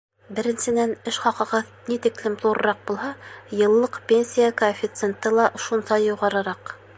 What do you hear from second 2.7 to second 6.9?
булһа, йыллыҡ пенсия коэффициенты ла шунса юғарыраҡ.